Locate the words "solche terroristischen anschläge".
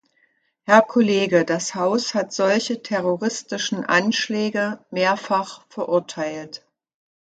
2.33-4.83